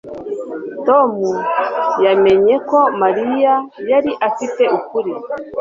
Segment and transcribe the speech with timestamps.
[0.87, 1.11] Tom
[2.05, 3.53] yamenye ko Mariya
[3.91, 5.13] yari afite ukuri